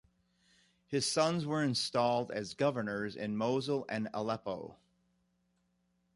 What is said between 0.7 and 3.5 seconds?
His sons were installed as governors in